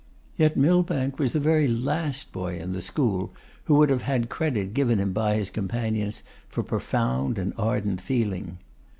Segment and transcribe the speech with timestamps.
[0.35, 4.73] Yet Millbank was the very last boy in the school who would have had credit
[4.73, 8.57] given him by his companions for profound and ardent feeling.